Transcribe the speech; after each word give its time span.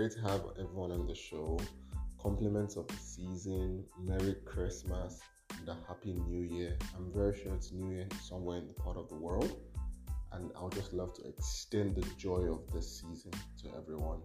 great 0.00 0.12
to 0.12 0.20
have 0.22 0.40
everyone 0.58 0.90
on 0.90 1.06
the 1.06 1.14
show. 1.14 1.60
Compliments 2.22 2.76
of 2.76 2.86
the 2.88 2.96
season, 2.96 3.84
Merry 4.02 4.34
Christmas, 4.46 5.20
and 5.58 5.68
a 5.68 5.76
Happy 5.86 6.14
New 6.14 6.40
Year. 6.40 6.78
I'm 6.96 7.12
very 7.12 7.38
sure 7.38 7.52
it's 7.54 7.70
New 7.70 7.94
Year 7.94 8.06
somewhere 8.22 8.56
in 8.56 8.66
the 8.66 8.72
part 8.72 8.96
of 8.96 9.10
the 9.10 9.16
world, 9.16 9.60
and 10.32 10.50
I 10.56 10.62
would 10.62 10.72
just 10.72 10.94
love 10.94 11.12
to 11.16 11.28
extend 11.28 11.96
the 11.96 12.06
joy 12.16 12.50
of 12.50 12.72
this 12.72 13.02
season 13.02 13.32
to 13.62 13.76
everyone. 13.76 14.20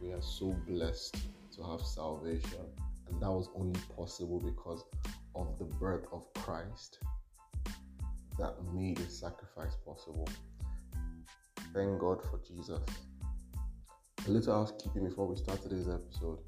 We 0.00 0.10
are 0.12 0.22
so 0.22 0.56
blessed 0.66 1.14
to 1.54 1.64
have 1.64 1.82
salvation, 1.82 2.64
and 3.06 3.20
that 3.20 3.30
was 3.30 3.50
only 3.54 3.78
possible 3.94 4.40
because 4.40 4.86
of 5.34 5.58
the 5.58 5.66
birth 5.66 6.06
of 6.12 6.32
Christ 6.32 6.98
that 8.38 8.54
made 8.72 8.98
a 9.00 9.10
sacrifice 9.10 9.76
possible. 9.84 10.26
Thank 11.74 12.00
God 12.00 12.22
for 12.22 12.40
Jesus. 12.48 12.80
A 14.26 14.30
little 14.30 14.52
housekeeping 14.54 15.08
before 15.08 15.26
we 15.26 15.34
start 15.36 15.62
today's 15.62 15.88
episode. 15.88 16.40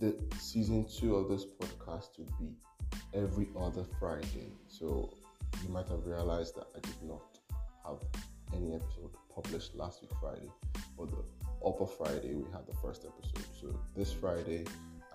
The 0.00 0.16
season 0.38 0.84
two 0.92 1.14
of 1.14 1.28
this 1.28 1.46
podcast 1.46 2.18
will 2.18 2.28
be 2.40 2.56
every 3.14 3.48
other 3.56 3.84
Friday. 4.00 4.50
So 4.66 5.14
you 5.62 5.68
might 5.68 5.86
have 5.88 6.04
realized 6.04 6.56
that 6.56 6.66
I 6.76 6.80
did 6.80 7.00
not 7.04 7.38
have 7.86 7.98
any 8.52 8.74
episode 8.74 9.10
published 9.32 9.76
last 9.76 10.02
week 10.02 10.10
Friday. 10.20 10.50
But 10.98 11.10
the 11.10 11.22
upper 11.64 11.86
Friday 11.86 12.34
we 12.34 12.50
had 12.50 12.66
the 12.66 12.74
first 12.82 13.06
episode. 13.06 13.46
So 13.60 13.78
this 13.96 14.12
Friday 14.12 14.64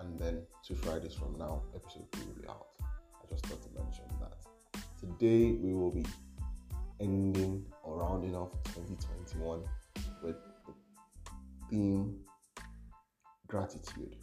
and 0.00 0.18
then 0.18 0.40
two 0.66 0.76
Fridays 0.76 1.12
from 1.12 1.36
now, 1.38 1.62
episode 1.74 2.10
two 2.12 2.20
will 2.26 2.42
be 2.42 2.48
out. 2.48 2.68
I 2.82 3.28
just 3.28 3.44
thought 3.44 3.62
to 3.62 3.82
mention 3.82 4.04
that. 4.20 4.80
Today 4.98 5.52
we 5.52 5.74
will 5.74 5.90
be 5.90 6.06
ending 7.00 7.66
or 7.82 7.98
rounding 7.98 8.34
off 8.34 8.52
2021 8.74 9.62
with 10.22 10.36
theme 11.70 12.16
gratitude. 13.46 14.16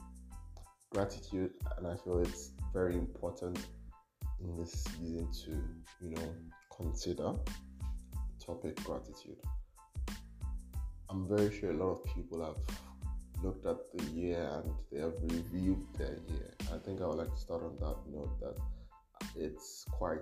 Gratitude, 0.91 1.51
and 1.77 1.87
I 1.87 1.95
feel 1.95 2.19
it's 2.19 2.51
very 2.73 2.95
important 2.95 3.59
in 4.41 4.57
this 4.57 4.71
season 4.83 5.29
to, 5.45 5.51
you 6.01 6.15
know, 6.15 6.35
consider 6.75 7.33
the 7.33 8.45
topic 8.45 8.75
gratitude. 8.83 9.37
I'm 11.09 11.27
very 11.27 11.57
sure 11.57 11.71
a 11.71 11.73
lot 11.73 11.91
of 11.91 12.15
people 12.15 12.43
have 12.43 12.57
looked 13.43 13.65
at 13.65 13.77
the 13.93 14.03
year 14.11 14.49
and 14.53 14.71
they 14.91 14.99
have 14.99 15.13
reviewed 15.21 15.85
their 15.97 16.17
year. 16.29 16.53
I 16.73 16.77
think 16.77 17.01
I 17.01 17.07
would 17.07 17.17
like 17.17 17.33
to 17.33 17.39
start 17.39 17.63
on 17.63 17.75
that 17.79 17.97
note 18.11 18.39
that 18.39 18.57
it's 19.35 19.85
quite 19.91 20.21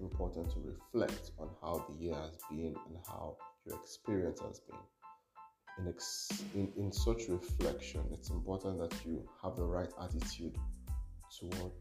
important 0.00 0.50
to 0.52 0.60
reflect 0.60 1.32
on 1.38 1.48
how 1.60 1.84
the 1.88 2.04
year 2.04 2.14
has 2.14 2.38
been 2.50 2.74
and 2.86 2.96
how 3.06 3.36
your 3.66 3.76
experience 3.76 4.40
has 4.40 4.60
been. 4.60 4.78
In, 5.78 5.88
ex- 5.88 6.44
in, 6.54 6.70
in 6.76 6.92
such 6.92 7.28
reflection, 7.28 8.02
it's 8.12 8.30
important 8.30 8.78
that 8.78 8.94
you 9.06 9.26
have 9.42 9.56
the 9.56 9.64
right 9.64 9.90
attitude 10.00 10.56
towards 11.38 11.74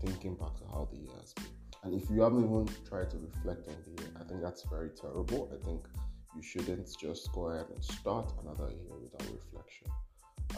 thinking 0.00 0.34
back 0.34 0.54
to 0.56 0.64
how 0.66 0.88
the 0.90 0.96
year 0.96 1.16
has 1.20 1.32
been. 1.34 1.44
And 1.82 1.94
if 1.94 2.10
you 2.10 2.22
haven't 2.22 2.44
even 2.44 2.68
tried 2.88 3.10
to 3.10 3.18
reflect 3.18 3.68
on 3.68 3.76
the 3.84 4.02
year, 4.02 4.10
I 4.20 4.24
think 4.24 4.42
that's 4.42 4.64
very 4.64 4.90
terrible. 4.90 5.50
I 5.52 5.64
think 5.64 5.86
you 6.34 6.42
shouldn't 6.42 6.88
just 6.98 7.32
go 7.32 7.48
ahead 7.48 7.66
and 7.72 7.84
start 7.84 8.32
another 8.42 8.70
year 8.70 8.96
without 9.00 9.26
reflection. 9.32 9.88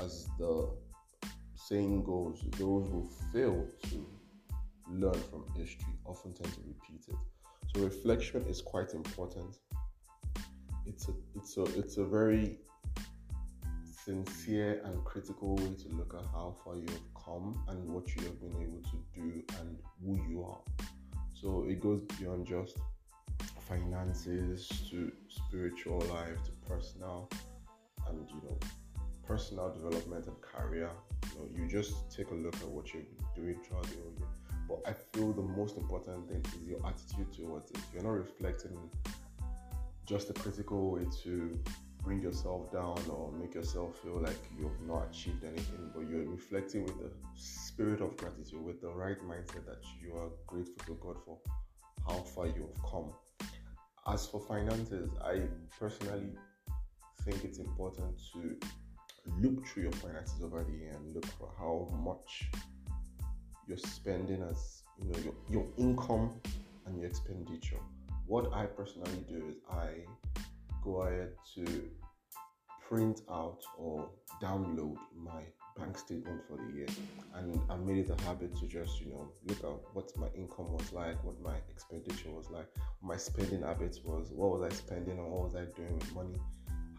As 0.01 0.29
the 0.39 0.71
saying 1.55 2.05
goes, 2.05 2.43
those 2.53 2.89
who 2.89 3.09
fail 3.33 3.67
to 3.91 4.07
learn 4.91 5.21
from 5.31 5.45
history 5.57 5.93
often 6.05 6.33
tend 6.33 6.53
to 6.55 6.61
repeat 6.67 7.05
it. 7.09 7.17
So 7.75 7.83
reflection 7.83 8.47
is 8.49 8.63
quite 8.63 8.95
important. 8.95 9.59
It's 10.89 11.09
a 11.09 11.13
it's 11.37 11.57
a 11.57 11.65
it's 11.79 11.97
a 11.99 12.05
very 12.05 12.59
sincere 14.05 14.81
and 14.85 15.05
critical 15.05 15.55
way 15.57 15.75
to 15.83 15.89
look 15.97 16.15
at 16.15 16.25
how 16.33 16.57
far 16.65 16.77
you 16.77 16.87
have 16.89 17.25
come 17.25 17.63
and 17.69 17.93
what 17.93 18.09
you 18.17 18.23
have 18.23 18.41
been 18.41 18.57
able 18.63 18.83
to 18.91 18.97
do 19.15 19.43
and 19.61 19.79
who 20.03 20.17
you 20.29 20.45
are. 20.45 20.61
So 21.35 21.67
it 21.69 21.81
goes 21.81 22.01
beyond 22.19 22.47
just 22.47 22.79
finances 23.69 24.67
to 24.91 25.13
spiritual 25.29 26.01
life 26.13 26.43
to 26.45 26.53
personal 26.67 27.29
and 28.09 28.29
you 28.31 28.41
know 28.45 28.59
personal 29.27 29.71
development 29.73 30.27
and 30.27 30.41
career. 30.41 30.91
You 31.35 31.39
know, 31.39 31.49
you 31.55 31.69
just 31.69 32.11
take 32.11 32.31
a 32.31 32.35
look 32.35 32.55
at 32.57 32.69
what 32.69 32.91
been 32.93 33.07
doing 33.37 33.59
throughout 33.63 33.85
the 33.85 33.97
whole 33.97 34.15
year 34.19 34.29
but 34.69 34.81
I 34.87 34.93
feel 34.93 35.33
the 35.33 35.43
most 35.43 35.77
important 35.79 36.29
thing 36.29 36.45
is 36.45 36.69
your 36.69 36.87
attitude 36.87 37.33
towards 37.33 37.71
it. 37.71 37.79
You're 37.93 38.03
not 38.03 38.11
reflecting 38.11 38.79
just 40.09 40.31
a 40.31 40.33
critical 40.33 40.93
way 40.93 41.05
to 41.23 41.59
bring 42.03 42.23
yourself 42.23 42.73
down 42.73 42.99
or 43.11 43.31
make 43.33 43.55
yourself 43.55 43.99
feel 44.03 44.19
like 44.19 44.39
you've 44.59 44.81
not 44.87 45.09
achieved 45.11 45.45
anything, 45.45 45.91
but 45.95 46.09
you're 46.09 46.25
reflecting 46.25 46.85
with 46.85 46.99
the 46.99 47.11
spirit 47.35 48.01
of 48.01 48.17
gratitude, 48.17 48.63
with 48.65 48.81
the 48.81 48.89
right 48.89 49.19
mindset 49.29 49.67
that 49.67 49.85
you 50.01 50.17
are 50.17 50.31
grateful 50.47 50.83
to 50.87 50.95
God 51.03 51.17
for 51.27 51.39
how 52.07 52.21
far 52.21 52.47
you 52.47 52.67
have 52.73 52.91
come. 52.91 53.13
As 54.07 54.27
for 54.27 54.41
finances, 54.41 55.11
I 55.23 55.43
personally 55.79 56.33
think 57.25 57.45
it's 57.45 57.59
important 57.59 58.19
to 58.33 58.57
look 59.43 59.67
through 59.67 59.83
your 59.83 59.93
finances 59.93 60.43
over 60.43 60.65
the 60.65 60.73
year 60.73 60.93
and 60.95 61.15
look 61.15 61.27
for 61.39 61.53
how 61.59 61.95
much 62.03 62.51
you're 63.67 63.77
spending 63.77 64.43
as 64.43 64.85
you 64.99 65.13
know 65.13 65.19
your, 65.19 65.35
your 65.51 65.67
income 65.77 66.41
and 66.87 66.97
your 66.97 67.07
expenditure. 67.07 67.81
What 68.29 68.53
I 68.53 68.67
personally 68.67 69.25
do 69.29 69.43
is 69.49 69.57
I 69.71 70.05
go 70.83 71.03
ahead 71.03 71.33
to 71.55 71.65
print 72.87 73.23
out 73.31 73.63
or 73.77 74.09
download 74.43 74.97
my 75.17 75.43
bank 75.77 75.99
statement 75.99 76.43
for 76.47 76.57
the 76.57 76.77
year. 76.77 76.87
And 77.35 77.61
I 77.71 77.77
made 77.77 77.99
it 77.99 78.11
a 78.11 78.23
habit 78.25 78.55
to 78.57 78.67
just 78.67 79.01
you 79.01 79.11
know 79.11 79.33
look 79.47 79.59
at 79.59 79.95
what 79.95 80.17
my 80.17 80.29
income 80.37 80.73
was 80.73 80.93
like 80.93 81.23
what 81.25 81.41
my 81.41 81.57
expenditure 81.71 82.31
was 82.31 82.51
like 82.51 82.69
my 83.03 83.17
spending 83.17 83.63
habits 83.63 84.01
was 84.05 84.31
what 84.33 84.51
was 84.51 84.63
I 84.63 84.75
spending 84.75 85.19
on 85.19 85.31
what 85.31 85.45
was 85.45 85.55
I 85.55 85.65
doing 85.77 85.95
with 85.99 86.15
money 86.15 86.39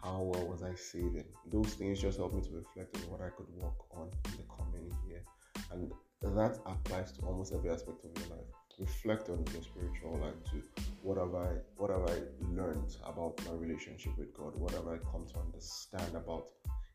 how 0.02 0.22
well 0.22 0.46
was 0.46 0.62
I 0.62 0.74
saving. 0.74 1.24
Those 1.52 1.74
things 1.74 2.00
just 2.00 2.18
help 2.18 2.32
me 2.34 2.42
to 2.42 2.50
reflect 2.50 2.96
on 2.96 3.10
what 3.10 3.20
I 3.20 3.28
could 3.30 3.48
work 3.54 3.74
on 3.92 4.10
in 4.26 4.32
the 4.38 4.44
coming 4.48 4.90
year. 5.06 5.22
And 5.70 5.92
that 6.22 6.58
applies 6.66 7.12
to 7.12 7.22
almost 7.22 7.52
every 7.52 7.70
aspect 7.70 8.04
of 8.04 8.10
your 8.18 8.36
life. 8.36 8.46
Reflect 8.80 9.28
on 9.28 9.44
your 9.52 9.62
spiritual 9.62 10.18
life 10.18 10.42
too. 10.50 10.62
What 11.02 11.18
have 11.18 11.34
I 11.34 11.48
what 11.76 11.90
have 11.90 12.08
I 12.08 12.16
learned 12.50 12.96
about 13.04 13.38
my 13.46 13.52
relationship 13.52 14.16
with 14.16 14.34
God? 14.34 14.56
What 14.56 14.72
have 14.72 14.88
I 14.88 14.96
come 15.12 15.26
to 15.32 15.38
understand 15.38 16.16
about 16.16 16.46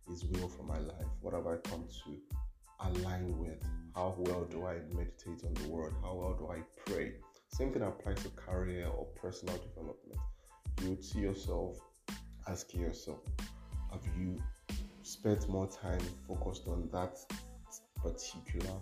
his 0.09 0.25
will 0.25 0.47
for 0.47 0.63
my 0.63 0.79
life? 0.79 1.07
What 1.21 1.35
have 1.35 1.45
I 1.45 1.57
come 1.57 1.85
to 2.03 2.17
align 2.87 3.37
with? 3.37 3.61
How 3.93 4.15
well 4.17 4.45
do 4.45 4.65
I 4.65 4.79
meditate 4.95 5.45
on 5.45 5.53
the 5.53 5.69
word? 5.69 5.93
How 6.01 6.15
well 6.15 6.33
do 6.33 6.49
I 6.49 6.61
pray? 6.85 7.13
Same 7.49 7.71
thing 7.71 7.83
applies 7.83 8.21
to 8.23 8.29
career 8.29 8.87
or 8.87 9.05
personal 9.15 9.55
development. 9.57 10.19
You 10.81 10.89
would 10.89 11.03
see 11.03 11.19
yourself 11.19 11.79
asking 12.47 12.81
yourself, 12.81 13.19
have 13.91 14.05
you 14.17 14.41
spent 15.03 15.47
more 15.47 15.67
time 15.67 16.01
focused 16.27 16.67
on 16.67 16.89
that 16.91 17.17
particular 17.95 18.75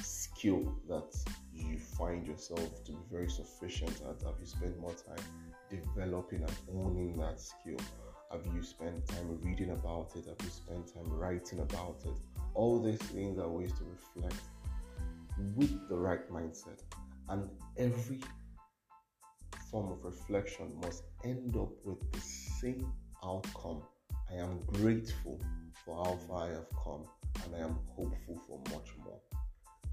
skill 0.00 0.74
that 0.88 1.14
you 1.62 1.78
find 1.78 2.26
yourself 2.26 2.84
to 2.84 2.92
be 2.92 2.98
very 3.10 3.28
sufficient 3.28 4.00
at? 4.02 4.22
Have 4.26 4.36
you 4.40 4.46
spent 4.46 4.78
more 4.80 4.94
time 4.94 5.24
developing 5.70 6.42
and 6.42 6.56
owning 6.74 7.16
that 7.18 7.40
skill? 7.40 7.78
Have 8.30 8.46
you 8.54 8.62
spent 8.62 9.06
time 9.06 9.38
reading 9.42 9.70
about 9.70 10.10
it? 10.14 10.26
Have 10.26 10.36
you 10.42 10.50
spent 10.50 10.94
time 10.94 11.10
writing 11.10 11.60
about 11.60 11.96
it? 12.04 12.16
All 12.54 12.80
these 12.80 12.98
things 12.98 13.38
are 13.38 13.48
ways 13.48 13.72
to 13.72 13.84
reflect 13.84 14.40
with 15.56 15.88
the 15.88 15.96
right 15.96 16.28
mindset. 16.30 16.82
And 17.28 17.48
every 17.76 18.20
form 19.70 19.92
of 19.92 20.04
reflection 20.04 20.72
must 20.82 21.04
end 21.24 21.56
up 21.56 21.70
with 21.84 22.12
the 22.12 22.20
same 22.20 22.92
outcome. 23.24 23.82
I 24.30 24.34
am 24.34 24.60
grateful 24.74 25.40
for 25.84 26.04
how 26.04 26.16
far 26.28 26.44
I 26.44 26.48
have 26.50 26.66
come 26.84 27.04
and 27.44 27.54
I 27.54 27.58
am 27.60 27.78
hopeful 27.96 28.40
for 28.46 28.58
much 28.74 28.90
more 29.04 29.20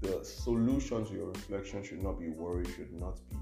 the 0.00 0.24
solution 0.24 1.04
to 1.06 1.12
your 1.12 1.28
reflection 1.28 1.82
should 1.82 2.02
not 2.02 2.20
be 2.20 2.28
worry, 2.28 2.64
should 2.76 2.92
not 2.92 3.18
be 3.30 3.36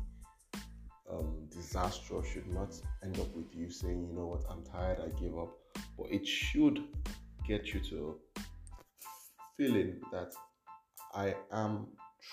um, 1.10 1.46
disastrous, 1.50 2.26
should 2.28 2.48
not 2.48 2.74
end 3.02 3.18
up 3.20 3.34
with 3.34 3.54
you 3.54 3.70
saying, 3.70 4.06
you 4.08 4.14
know 4.14 4.26
what, 4.26 4.44
I'm 4.50 4.64
tired, 4.64 4.98
I 5.00 5.08
give 5.20 5.38
up. 5.38 5.56
But 5.98 6.10
it 6.10 6.26
should 6.26 6.82
get 7.46 7.72
you 7.74 7.80
to 7.80 8.16
feeling 9.56 10.00
that 10.12 10.32
I 11.14 11.34
am 11.52 11.86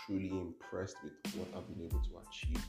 truly 0.05 0.29
impressed 0.29 0.97
with 1.03 1.35
what 1.35 1.47
I've 1.55 1.67
been 1.67 1.85
able 1.85 1.99
to 1.99 2.21
achieve 2.27 2.63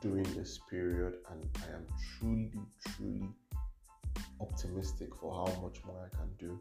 during 0.00 0.24
this 0.34 0.58
period, 0.70 1.14
and 1.30 1.48
I 1.56 1.74
am 1.74 1.86
truly, 2.18 2.50
truly 2.96 3.28
optimistic 4.40 5.10
for 5.20 5.32
how 5.32 5.60
much 5.60 5.84
more 5.84 6.10
I 6.10 6.16
can 6.16 6.28
do. 6.38 6.60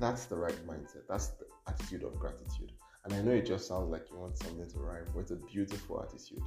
That's 0.00 0.26
the 0.26 0.36
right 0.36 0.58
mindset. 0.66 1.06
That's 1.08 1.28
the 1.28 1.46
attitude 1.68 2.02
of 2.02 2.18
gratitude. 2.18 2.72
And 3.04 3.14
I 3.14 3.20
know 3.20 3.32
it 3.32 3.46
just 3.46 3.68
sounds 3.68 3.90
like 3.90 4.10
you 4.10 4.18
want 4.18 4.38
something 4.38 4.68
to 4.68 4.78
rhyme, 4.78 5.04
but 5.12 5.20
it's 5.20 5.30
a 5.30 5.36
beautiful 5.36 6.02
attitude. 6.02 6.42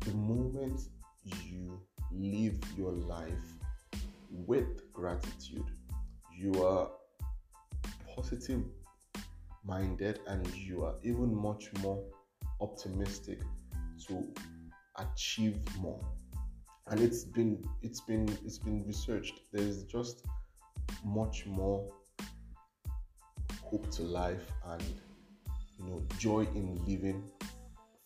The 0.00 0.12
moment 0.12 0.80
you 1.44 1.80
live 2.12 2.58
your 2.76 2.92
life 2.92 3.32
with 4.30 4.92
gratitude, 4.92 5.64
you 6.36 6.64
are 6.64 6.90
positive 8.14 8.62
minded 9.64 10.20
and 10.26 10.46
you 10.54 10.84
are 10.84 10.94
even 11.02 11.34
much 11.34 11.70
more 11.80 12.02
optimistic 12.60 13.40
to 14.06 14.26
achieve 14.98 15.58
more 15.80 16.04
and 16.88 17.00
it's 17.00 17.24
been 17.24 17.64
it's 17.82 18.00
been 18.00 18.28
it's 18.44 18.58
been 18.58 18.84
researched 18.86 19.40
there's 19.52 19.84
just 19.84 20.24
much 21.04 21.46
more 21.46 21.90
hope 23.62 23.90
to 23.90 24.02
life 24.02 24.52
and 24.66 24.84
you 25.78 25.84
know 25.86 26.02
joy 26.18 26.46
in 26.54 26.78
living 26.86 27.30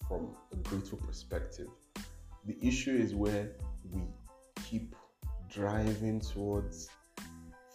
from 0.07 0.35
a 0.53 0.57
grateful 0.69 0.99
perspective 0.99 1.69
the 2.47 2.57
issue 2.63 2.95
is 2.95 3.15
where 3.15 3.51
we 3.93 4.03
keep 4.65 4.95
driving 5.51 6.21
towards 6.21 6.89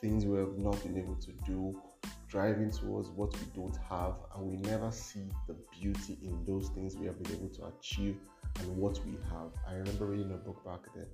things 0.01 0.25
we 0.25 0.37
have 0.37 0.57
not 0.57 0.81
been 0.83 0.97
able 0.97 1.15
to 1.15 1.31
do 1.45 1.79
driving 2.27 2.71
towards 2.71 3.09
what 3.11 3.31
we 3.33 3.45
don't 3.53 3.77
have 3.87 4.15
and 4.35 4.43
we 4.43 4.57
never 4.67 4.91
see 4.91 5.29
the 5.47 5.55
beauty 5.79 6.17
in 6.23 6.43
those 6.45 6.69
things 6.69 6.95
we 6.95 7.05
have 7.05 7.21
been 7.21 7.31
able 7.33 7.49
to 7.49 7.65
achieve 7.65 8.17
and 8.59 8.75
what 8.77 8.99
we 9.05 9.11
have. 9.29 9.51
I 9.67 9.73
remember 9.75 10.07
reading 10.07 10.31
a 10.31 10.37
book 10.37 10.63
back 10.65 10.81
then, 10.95 11.07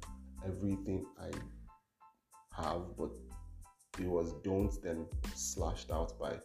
everything 0.45 1.05
I 1.19 1.29
have, 2.61 2.81
but 2.97 3.11
it 3.99 4.07
was 4.07 4.33
don't 4.43 4.71
then 4.81 5.05
slashed 5.35 5.91
out 5.91 6.17
by 6.19 6.37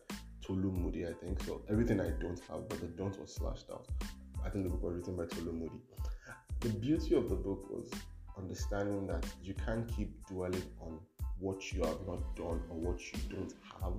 Tolu 0.44 0.70
Moody, 0.70 1.06
I 1.06 1.12
think. 1.12 1.42
So 1.44 1.62
everything 1.70 2.00
I 2.00 2.10
don't 2.20 2.40
have, 2.50 2.68
but 2.68 2.80
the 2.80 2.86
don't 2.86 3.18
was 3.20 3.34
slashed 3.34 3.70
out. 3.70 3.86
I 4.44 4.50
think 4.50 4.64
the 4.64 4.70
book 4.70 4.82
was 4.82 4.94
written 4.96 5.16
by 5.16 5.26
Tolu 5.26 5.52
Moody. 5.52 5.80
The 6.60 6.68
beauty 6.68 7.14
of 7.14 7.28
the 7.28 7.34
book 7.34 7.70
was 7.70 7.90
understanding 8.36 9.06
that 9.06 9.24
you 9.42 9.54
can't 9.54 9.88
keep 9.96 10.10
dwelling 10.26 10.62
on 10.80 10.98
what 11.38 11.72
you 11.72 11.82
have 11.84 12.06
not 12.06 12.36
done 12.36 12.62
or 12.70 12.76
what 12.76 13.00
you 13.12 13.18
don't 13.28 13.54
have 13.80 13.94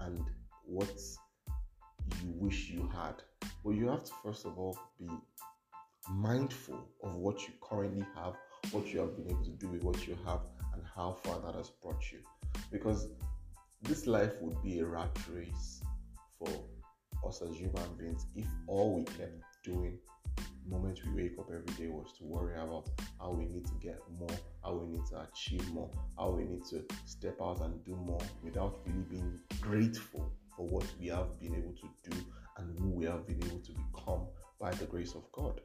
and 0.00 0.20
what 0.64 1.00
you 2.22 2.32
wish 2.36 2.70
you 2.70 2.88
had. 2.94 3.14
But 3.64 3.70
you 3.70 3.88
have 3.88 4.04
to 4.04 4.12
first 4.22 4.46
of 4.46 4.58
all 4.58 4.78
be 4.98 5.08
mindful 6.08 6.88
of 7.02 7.14
what 7.14 7.40
you 7.42 7.54
currently 7.60 8.06
have, 8.16 8.34
what 8.72 8.86
you 8.92 9.00
have 9.00 9.16
been 9.16 9.30
able 9.30 9.44
to 9.44 9.50
do 9.50 9.68
with 9.68 9.82
what 9.82 10.06
you 10.06 10.16
have, 10.26 10.40
and 10.74 10.82
how 10.94 11.16
far 11.22 11.40
that 11.40 11.54
has 11.54 11.70
brought 11.82 12.02
you. 12.10 12.18
Because 12.70 13.08
this 13.82 14.06
life 14.06 14.32
would 14.40 14.60
be 14.62 14.80
a 14.80 14.86
rat 14.86 15.16
race 15.32 15.82
for 16.38 16.48
us 17.26 17.42
as 17.42 17.54
human 17.54 17.94
beings 17.98 18.26
if 18.34 18.46
all 18.66 18.94
we 18.96 19.04
kept 19.04 19.42
doing 19.64 19.98
moment 20.70 21.00
we 21.04 21.22
wake 21.22 21.38
up 21.38 21.48
every 21.48 21.74
day 21.76 21.88
was 21.88 22.12
to 22.18 22.24
worry 22.24 22.54
about 22.54 22.88
how 23.18 23.30
we 23.32 23.44
need 23.46 23.66
to 23.66 23.74
get 23.82 23.98
more, 24.18 24.38
how 24.62 24.74
we 24.74 24.86
need 24.86 25.04
to 25.06 25.20
achieve 25.20 25.68
more, 25.72 25.90
how 26.16 26.30
we 26.30 26.44
need 26.44 26.64
to 26.64 26.84
step 27.06 27.36
out 27.42 27.60
and 27.60 27.84
do 27.84 27.96
more 27.96 28.20
without 28.42 28.78
really 28.86 29.02
being 29.10 29.38
grateful 29.60 30.32
for 30.56 30.66
what 30.66 30.86
we 31.00 31.08
have 31.08 31.38
been 31.40 31.54
able 31.54 31.72
to 31.72 32.10
do 32.10 32.16
and 32.58 32.78
who 32.78 32.90
we 32.90 33.04
have 33.04 33.26
been 33.26 33.42
able 33.46 33.58
to 33.58 33.72
become 33.72 34.26
by 34.60 34.70
the 34.72 34.84
grace 34.84 35.14
of 35.14 35.30
God. 35.32 35.60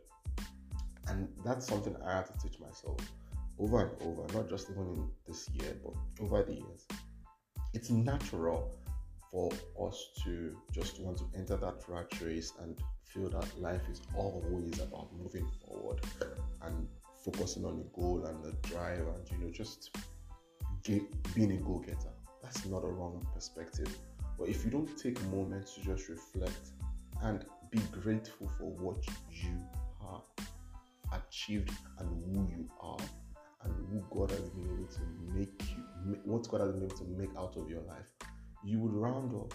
And 1.07 1.27
that's 1.43 1.67
something 1.67 1.95
I 2.03 2.17
had 2.17 2.25
to 2.25 2.33
teach 2.47 2.59
myself 2.59 2.97
over 3.59 3.85
and 3.85 4.01
over, 4.01 4.33
not 4.33 4.49
just 4.49 4.69
even 4.71 4.83
in 4.83 5.09
this 5.27 5.49
year, 5.49 5.77
but 5.83 5.93
over 6.23 6.43
the 6.43 6.53
years. 6.53 6.85
It's 7.75 7.89
natural 7.89 8.71
for 9.29 9.51
us 9.85 10.11
to 10.23 10.55
just 10.71 11.01
want 11.01 11.17
to 11.17 11.25
enter 11.35 11.57
that 11.57 11.83
rat 11.89 12.07
race 12.21 12.53
and 12.61 12.79
feel 13.03 13.29
that 13.29 13.59
life 13.59 13.81
is 13.91 14.01
always 14.15 14.79
about 14.79 15.09
moving 15.21 15.45
forward 15.65 15.99
and 16.61 16.87
focusing 17.17 17.65
on 17.65 17.77
the 17.77 17.83
goal 17.93 18.25
and 18.27 18.41
the 18.41 18.53
drive 18.69 19.05
and 19.05 19.29
you 19.29 19.37
know 19.39 19.51
just 19.51 19.93
get, 20.83 21.03
being 21.35 21.51
a 21.51 21.57
go-getter. 21.57 22.13
That's 22.41 22.65
not 22.65 22.85
a 22.85 22.87
wrong 22.87 23.27
perspective. 23.33 23.93
But 24.39 24.47
if 24.47 24.63
you 24.63 24.71
don't 24.71 24.97
take 24.97 25.21
moments 25.25 25.73
to 25.73 25.81
just 25.81 26.07
reflect 26.07 26.69
and 27.23 27.43
be 27.71 27.79
grateful 27.91 28.49
for 28.57 28.71
what 28.71 29.05
you 29.29 29.61
have 29.99 30.47
achieved 31.11 31.71
and 31.99 32.07
who 32.23 32.47
you 32.49 32.69
are 32.79 32.97
and 33.65 33.75
who 33.89 34.03
God 34.15 34.31
has 34.31 34.49
been 34.49 34.65
able 34.65 34.87
to 34.87 35.01
make 35.33 35.61
you, 35.69 36.17
what 36.23 36.47
God 36.49 36.61
has 36.61 36.71
been 36.71 36.83
able 36.83 36.97
to 36.97 37.05
make 37.17 37.35
out 37.37 37.55
of 37.57 37.69
your 37.69 37.81
life, 37.81 38.11
you 38.63 38.79
would 38.79 38.93
round 38.93 39.33
off 39.33 39.51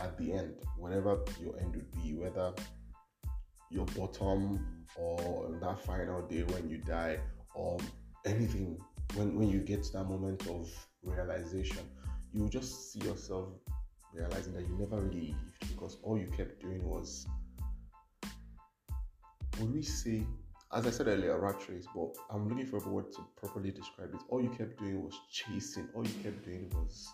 at 0.00 0.16
the 0.18 0.32
end, 0.32 0.54
whatever 0.76 1.18
your 1.40 1.58
end 1.60 1.76
would 1.76 1.92
be, 1.92 2.14
whether 2.14 2.52
your 3.70 3.86
bottom 3.86 4.84
or 4.96 5.56
that 5.60 5.84
final 5.84 6.26
day 6.26 6.42
when 6.42 6.68
you 6.68 6.78
die 6.78 7.18
or 7.54 7.78
anything, 8.26 8.78
when, 9.14 9.38
when 9.38 9.48
you 9.48 9.60
get 9.60 9.82
to 9.84 9.92
that 9.92 10.04
moment 10.04 10.46
of 10.48 10.68
realization, 11.02 11.78
you 12.32 12.48
just 12.48 12.92
see 12.92 13.00
yourself 13.00 13.48
realizing 14.14 14.52
that 14.54 14.66
you 14.66 14.76
never 14.78 15.00
really 15.00 15.28
lived 15.28 15.70
because 15.72 15.98
all 16.02 16.18
you 16.18 16.26
kept 16.36 16.60
doing 16.60 16.82
was 16.84 17.26
would 19.60 19.72
we 19.72 19.82
say 19.82 20.26
as 20.72 20.86
I 20.86 20.90
said 20.90 21.08
earlier, 21.08 21.38
rat 21.38 21.68
race, 21.68 21.86
but 21.94 22.16
I'm 22.30 22.48
looking 22.48 22.66
for 22.66 22.76
a 22.76 22.88
word 22.88 23.12
to 23.12 23.26
properly 23.36 23.72
describe 23.72 24.14
it. 24.14 24.20
All 24.28 24.40
you 24.40 24.50
kept 24.50 24.78
doing 24.78 25.02
was 25.02 25.14
chasing, 25.30 25.88
all 25.94 26.06
you 26.06 26.14
kept 26.22 26.44
doing 26.44 26.70
was, 26.74 27.08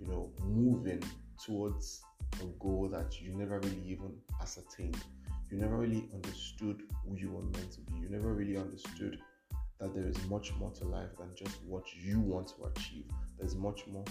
you 0.00 0.08
know, 0.08 0.30
moving 0.44 1.02
towards 1.44 2.02
a 2.40 2.46
goal 2.58 2.88
that 2.92 3.20
you 3.20 3.32
never 3.32 3.60
really 3.60 3.82
even 3.86 4.12
ascertained. 4.40 4.98
You 5.50 5.58
never 5.58 5.76
really 5.76 6.08
understood 6.12 6.82
who 7.04 7.16
you 7.16 7.30
were 7.30 7.42
meant 7.42 7.70
to 7.72 7.80
be. 7.82 7.94
You 8.00 8.08
never 8.10 8.34
really 8.34 8.56
understood 8.56 9.20
that 9.78 9.94
there 9.94 10.08
is 10.08 10.16
much 10.28 10.52
more 10.54 10.72
to 10.72 10.84
life 10.84 11.10
than 11.16 11.28
just 11.36 11.62
what 11.64 11.84
you 11.94 12.18
want 12.18 12.48
to 12.48 12.64
achieve. 12.64 13.04
There's 13.38 13.54
much 13.54 13.86
more 13.86 14.04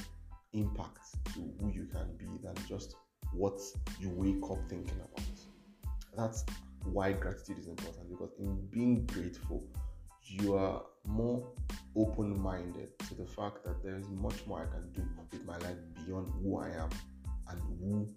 impact 0.53 0.99
to 1.33 1.41
who 1.59 1.69
you 1.73 1.87
can 1.91 2.15
be 2.17 2.27
than 2.41 2.55
just 2.69 2.95
what 3.33 3.59
you 3.99 4.09
wake 4.11 4.49
up 4.49 4.59
thinking 4.69 4.95
about. 4.95 5.25
That's 6.15 6.45
why 6.85 7.11
gratitude 7.13 7.57
is 7.59 7.67
important 7.67 8.09
because 8.09 8.33
in 8.39 8.65
being 8.71 9.05
grateful, 9.07 9.63
you 10.23 10.55
are 10.55 10.83
more 11.05 11.47
open 11.95 12.39
minded 12.41 12.97
to 13.07 13.15
the 13.15 13.25
fact 13.25 13.63
that 13.63 13.83
there 13.83 13.95
is 13.97 14.07
much 14.09 14.45
more 14.47 14.61
I 14.61 14.65
can 14.73 14.91
do 14.91 15.01
with 15.31 15.45
my 15.45 15.57
life 15.59 15.77
beyond 16.05 16.31
who 16.41 16.59
I 16.59 16.69
am 16.69 16.89
and 17.49 17.61
who 17.79 18.07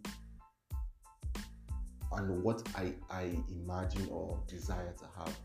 and 2.12 2.42
what 2.42 2.66
I, 2.74 2.94
I 3.10 3.30
imagine 3.50 4.08
or 4.10 4.40
desire 4.48 4.94
to 4.98 5.04
have. 5.18 5.38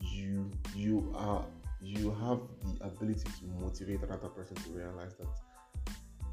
You 0.00 0.50
you 0.74 1.12
are 1.16 1.44
you 1.80 2.10
have 2.10 2.40
the 2.62 2.86
ability 2.86 3.24
to 3.40 3.46
motivate 3.60 4.02
another 4.02 4.28
person 4.28 4.56
to 4.56 4.70
realize 4.70 5.14
that 5.16 5.28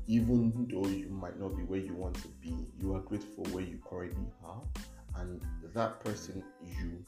even 0.07 0.67
though 0.69 0.87
you 0.87 1.09
might 1.09 1.39
not 1.39 1.55
be 1.55 1.63
where 1.63 1.79
you 1.79 1.93
want 1.93 2.15
to 2.15 2.27
be, 2.41 2.53
you 2.77 2.95
are 2.95 2.99
grateful 3.01 3.45
where 3.45 3.63
you 3.63 3.79
currently 3.89 4.27
are 4.43 4.61
and 5.17 5.41
that 5.73 6.03
person 6.03 6.43
you. 6.61 7.05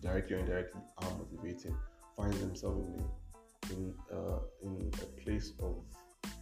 Directly 0.00 0.36
or 0.36 0.38
indirectly 0.38 0.80
are 0.98 1.10
motivating. 1.18 1.76
Finds 2.16 2.38
themselves 2.38 2.86
in 2.86 2.94
a, 2.94 3.74
in 3.74 3.94
uh, 4.16 4.38
in 4.62 4.92
a 5.02 5.20
place 5.22 5.54
of 5.60 5.74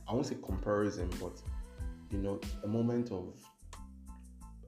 I 0.07 0.13
won't 0.13 0.27
say 0.27 0.37
comparison, 0.45 1.09
but 1.21 1.41
you 2.11 2.19
know 2.19 2.39
a 2.65 2.69
moment 2.69 3.11
of 3.11 3.35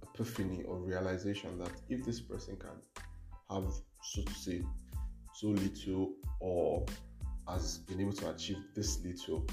epiphany 0.02 0.62
or 0.64 0.78
realization 0.78 1.58
that 1.58 1.70
if 1.88 2.04
this 2.04 2.20
person 2.20 2.56
can 2.56 2.70
have 3.50 3.70
so 4.02 4.22
to 4.22 4.34
say 4.34 4.62
so 5.34 5.48
little 5.48 6.12
or 6.40 6.84
has 7.48 7.78
been 7.78 8.00
able 8.00 8.12
to 8.12 8.30
achieve 8.30 8.58
this 8.74 9.00
little 9.04 9.46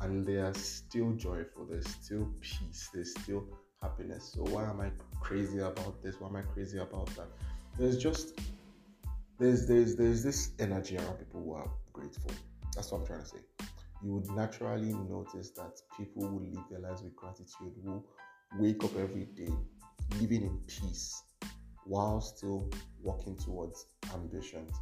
and 0.00 0.26
they 0.26 0.36
are 0.36 0.54
still 0.54 1.12
joyful 1.12 1.64
there's 1.66 1.88
still 1.88 2.28
peace 2.40 2.90
there's 2.92 3.12
still 3.12 3.46
happiness. 3.84 4.32
So 4.34 4.42
why 4.52 4.64
am 4.64 4.80
I 4.80 4.90
crazy 5.20 5.58
about 5.58 6.02
this? 6.02 6.20
Why 6.20 6.28
am 6.28 6.36
I 6.36 6.42
crazy 6.42 6.78
about 6.78 7.06
that? 7.16 7.28
There's 7.78 7.98
just 7.98 8.40
there's 9.38 9.66
there's 9.66 9.96
there's 9.96 10.22
this 10.22 10.50
energy 10.58 10.96
around 10.96 11.18
people 11.18 11.42
who 11.44 11.52
are 11.52 11.70
grateful. 11.92 12.30
That's 12.74 12.90
what 12.90 13.00
I'm 13.00 13.06
trying 13.06 13.20
to 13.20 13.26
say. 13.26 13.42
You 14.02 14.12
would 14.14 14.30
naturally 14.30 14.92
notice 14.92 15.50
that 15.50 15.74
people 15.96 16.26
who 16.28 16.40
live 16.52 16.64
their 16.70 16.80
lives 16.80 17.02
with 17.02 17.14
gratitude, 17.16 17.74
will 17.82 18.04
wake 18.58 18.82
up 18.84 18.96
every 18.96 19.26
day 19.40 19.52
living 20.20 20.42
in 20.42 20.58
peace 20.66 21.22
while 21.84 22.20
still 22.20 22.70
working 23.02 23.36
towards 23.36 23.86
ambitions, 24.14 24.74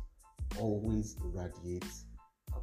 always 0.59 1.17
radiate 1.23 1.87
a, 2.53 2.59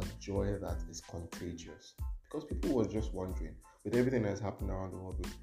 a 0.00 0.04
joy 0.20 0.56
that 0.60 0.78
is 0.90 1.00
contagious. 1.00 1.94
Because 2.24 2.44
people 2.44 2.74
were 2.74 2.86
just 2.86 3.12
wondering, 3.12 3.54
with 3.84 3.94
everything 3.94 4.22
that's 4.22 4.40
happening 4.40 4.70
around 4.70 4.92
the 4.92 4.98
world, 4.98 5.18
with 5.18 5.34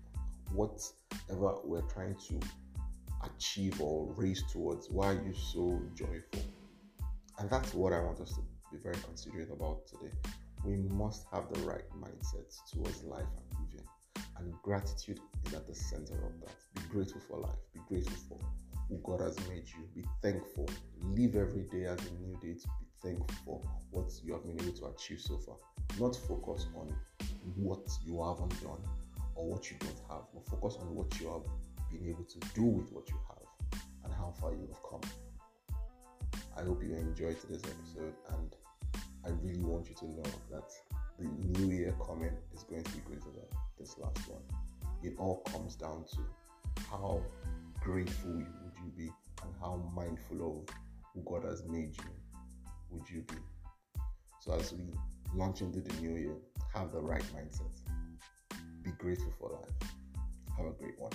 whatever 0.51 1.55
we're 1.63 1.81
trying 1.81 2.15
to 2.27 2.39
achieve 3.23 3.79
or 3.81 4.11
race 4.15 4.43
towards. 4.51 4.89
Why 4.89 5.07
are 5.07 5.23
you 5.25 5.33
so 5.33 5.81
joyful? 5.95 6.41
And 7.39 7.49
that's 7.49 7.73
what 7.73 7.93
I 7.93 7.99
want 8.01 8.19
us 8.19 8.33
to 8.35 8.41
be 8.71 8.81
very 8.81 8.97
considerate 9.05 9.49
about 9.51 9.87
today. 9.87 10.13
We 10.65 10.77
must 10.89 11.25
have 11.31 11.51
the 11.53 11.61
right 11.61 11.83
mindset 11.97 12.53
towards 12.71 13.03
life 13.03 13.25
and 13.37 13.59
living. 13.65 13.87
And 14.37 14.53
gratitude 14.61 15.19
is 15.45 15.53
at 15.53 15.67
the 15.67 15.75
center 15.75 16.15
of 16.25 16.39
that. 16.41 16.55
Be 16.75 16.81
grateful 16.89 17.21
for 17.21 17.39
life. 17.39 17.59
Be 17.73 17.79
grateful 17.87 18.17
for 18.27 18.39
who 18.89 18.99
God 19.03 19.21
has 19.21 19.37
made 19.47 19.67
you. 19.67 19.87
Be 19.95 20.03
thankful. 20.21 20.67
Live 21.01 21.35
every 21.35 21.63
day 21.63 21.85
as 21.85 21.99
a 21.99 22.13
new 22.21 22.37
day 22.41 22.59
to 22.59 22.67
be 22.67 22.85
thankful 23.01 23.35
for 23.45 23.61
what 23.91 24.11
you 24.23 24.33
have 24.33 24.43
been 24.43 24.59
able 24.61 24.77
to 24.77 24.85
achieve 24.87 25.21
so 25.21 25.37
far. 25.37 25.55
Not 25.99 26.15
focus 26.15 26.67
on 26.75 26.93
what 27.55 27.87
you 28.03 28.21
haven't 28.23 28.61
done 28.61 28.81
or 29.39 29.47
what 29.47 29.71
you 29.71 29.77
don't 29.79 30.01
have, 30.09 30.23
but 30.33 30.45
focus 30.45 30.77
on 30.81 30.93
what 30.93 31.17
you 31.19 31.27
have 31.29 31.43
been 31.89 32.09
able 32.09 32.25
to 32.25 32.39
do 32.53 32.63
with 32.63 32.91
what 32.91 33.09
you 33.09 33.15
have 33.29 33.81
and 34.03 34.13
how 34.13 34.33
far 34.39 34.51
you 34.51 34.67
have 34.67 34.83
come. 34.83 35.01
I 36.57 36.63
hope 36.63 36.83
you 36.83 36.93
enjoyed 36.93 37.39
today's 37.39 37.63
episode 37.63 38.13
and 38.37 38.55
I 39.25 39.29
really 39.41 39.63
want 39.63 39.87
you 39.87 39.95
to 39.95 40.05
know 40.07 40.29
that 40.51 40.69
the 41.17 41.25
new 41.57 41.73
year 41.73 41.95
coming 42.05 42.35
is 42.53 42.63
going 42.63 42.83
to 42.83 42.91
be 42.91 42.99
greater 42.99 43.31
than 43.33 43.47
this 43.79 43.97
last 43.97 44.19
one. 44.27 44.41
It 45.03 45.13
all 45.17 45.37
comes 45.51 45.75
down 45.75 46.03
to 46.11 46.83
how 46.91 47.21
grateful 47.79 48.33
would 48.33 48.75
you 48.83 48.91
be 48.97 49.11
and 49.43 49.53
how 49.61 49.81
mindful 49.95 50.67
of 50.67 50.75
who 51.13 51.21
God 51.31 51.45
has 51.45 51.63
made 51.63 51.95
you 51.95 52.11
would 52.89 53.09
you 53.09 53.21
be. 53.21 53.35
So 54.41 54.51
as 54.53 54.73
we 54.73 54.83
launch 55.33 55.61
into 55.61 55.79
the 55.79 56.01
new 56.01 56.17
year, 56.17 56.35
have 56.73 56.91
the 56.91 56.99
right 56.99 57.23
mindset. 57.33 57.98
Grateful 58.99 59.31
for 59.39 59.49
life. 59.49 59.91
Have 60.57 60.67
a 60.67 60.71
great 60.71 60.99
one. 60.99 61.11